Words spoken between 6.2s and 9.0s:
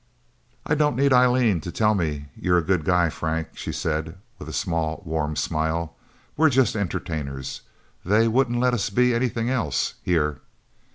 "We're just entertainers. They wouldn't let us